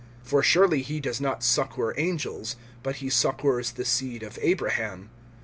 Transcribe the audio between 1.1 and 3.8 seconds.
not succor angels; but he succors